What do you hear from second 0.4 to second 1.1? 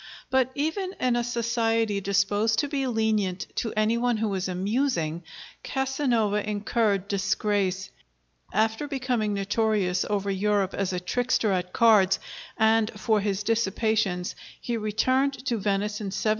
even